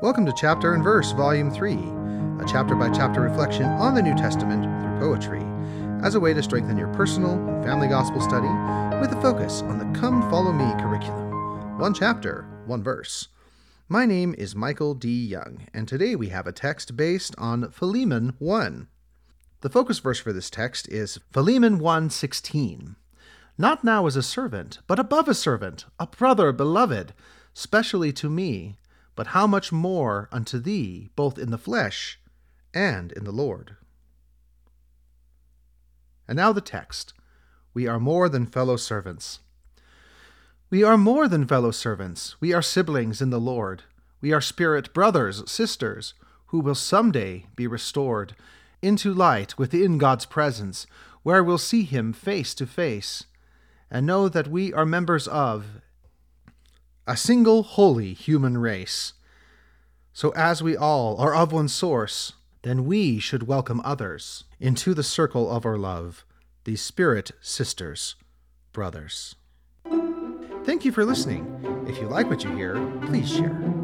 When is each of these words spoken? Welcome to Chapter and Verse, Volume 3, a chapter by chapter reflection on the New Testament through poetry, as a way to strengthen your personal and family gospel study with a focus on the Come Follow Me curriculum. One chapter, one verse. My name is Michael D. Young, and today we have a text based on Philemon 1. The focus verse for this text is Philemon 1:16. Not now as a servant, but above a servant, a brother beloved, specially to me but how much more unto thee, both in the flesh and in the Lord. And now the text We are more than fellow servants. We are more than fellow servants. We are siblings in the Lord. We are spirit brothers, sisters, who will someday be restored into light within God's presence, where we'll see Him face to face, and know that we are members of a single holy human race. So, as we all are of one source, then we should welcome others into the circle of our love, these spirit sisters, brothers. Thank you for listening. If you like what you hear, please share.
Welcome 0.00 0.26
to 0.26 0.32
Chapter 0.32 0.74
and 0.74 0.84
Verse, 0.84 1.10
Volume 1.10 1.50
3, 1.50 1.72
a 1.72 2.44
chapter 2.46 2.76
by 2.76 2.88
chapter 2.88 3.20
reflection 3.20 3.64
on 3.64 3.96
the 3.96 4.00
New 4.02 4.14
Testament 4.14 4.62
through 4.62 5.00
poetry, 5.00 5.42
as 6.04 6.14
a 6.14 6.20
way 6.20 6.32
to 6.32 6.40
strengthen 6.40 6.78
your 6.78 6.94
personal 6.94 7.32
and 7.32 7.64
family 7.64 7.88
gospel 7.88 8.20
study 8.20 8.46
with 9.00 9.12
a 9.12 9.20
focus 9.20 9.62
on 9.62 9.80
the 9.80 9.98
Come 9.98 10.22
Follow 10.30 10.52
Me 10.52 10.70
curriculum. 10.80 11.80
One 11.80 11.92
chapter, 11.92 12.46
one 12.64 12.80
verse. 12.80 13.26
My 13.88 14.06
name 14.06 14.36
is 14.38 14.54
Michael 14.54 14.94
D. 14.94 15.10
Young, 15.10 15.66
and 15.74 15.88
today 15.88 16.14
we 16.14 16.28
have 16.28 16.46
a 16.46 16.52
text 16.52 16.96
based 16.96 17.34
on 17.36 17.72
Philemon 17.72 18.34
1. 18.38 18.86
The 19.62 19.68
focus 19.68 19.98
verse 19.98 20.20
for 20.20 20.32
this 20.32 20.48
text 20.48 20.88
is 20.88 21.18
Philemon 21.32 21.80
1:16. 21.80 22.94
Not 23.58 23.82
now 23.82 24.06
as 24.06 24.14
a 24.14 24.22
servant, 24.22 24.78
but 24.86 25.00
above 25.00 25.26
a 25.26 25.34
servant, 25.34 25.86
a 25.98 26.06
brother 26.06 26.52
beloved, 26.52 27.14
specially 27.52 28.12
to 28.12 28.30
me 28.30 28.78
but 29.18 29.34
how 29.34 29.48
much 29.48 29.72
more 29.72 30.28
unto 30.30 30.60
thee, 30.60 31.10
both 31.16 31.40
in 31.40 31.50
the 31.50 31.58
flesh 31.58 32.20
and 32.72 33.10
in 33.10 33.24
the 33.24 33.32
Lord. 33.32 33.74
And 36.28 36.36
now 36.36 36.52
the 36.52 36.60
text 36.60 37.14
We 37.74 37.88
are 37.88 37.98
more 37.98 38.28
than 38.28 38.46
fellow 38.46 38.76
servants. 38.76 39.40
We 40.70 40.84
are 40.84 40.96
more 40.96 41.26
than 41.26 41.48
fellow 41.48 41.72
servants. 41.72 42.40
We 42.40 42.52
are 42.52 42.62
siblings 42.62 43.20
in 43.20 43.30
the 43.30 43.40
Lord. 43.40 43.82
We 44.20 44.32
are 44.32 44.40
spirit 44.40 44.94
brothers, 44.94 45.42
sisters, 45.50 46.14
who 46.46 46.60
will 46.60 46.76
someday 46.76 47.46
be 47.56 47.66
restored 47.66 48.36
into 48.82 49.12
light 49.12 49.58
within 49.58 49.98
God's 49.98 50.26
presence, 50.26 50.86
where 51.24 51.42
we'll 51.42 51.58
see 51.58 51.82
Him 51.82 52.12
face 52.12 52.54
to 52.54 52.68
face, 52.68 53.24
and 53.90 54.06
know 54.06 54.28
that 54.28 54.46
we 54.46 54.72
are 54.72 54.86
members 54.86 55.26
of 55.26 55.80
a 57.08 57.16
single 57.16 57.62
holy 57.62 58.12
human 58.12 58.58
race. 58.58 59.14
So, 60.12 60.30
as 60.36 60.62
we 60.62 60.76
all 60.76 61.16
are 61.16 61.34
of 61.34 61.52
one 61.52 61.68
source, 61.68 62.34
then 62.62 62.84
we 62.84 63.18
should 63.18 63.46
welcome 63.46 63.80
others 63.82 64.44
into 64.60 64.92
the 64.92 65.02
circle 65.02 65.50
of 65.50 65.64
our 65.64 65.78
love, 65.78 66.26
these 66.64 66.82
spirit 66.82 67.30
sisters, 67.40 68.14
brothers. 68.72 69.36
Thank 70.64 70.84
you 70.84 70.92
for 70.92 71.04
listening. 71.04 71.86
If 71.88 71.98
you 71.98 72.08
like 72.08 72.28
what 72.28 72.44
you 72.44 72.54
hear, 72.54 72.74
please 73.06 73.30
share. 73.34 73.77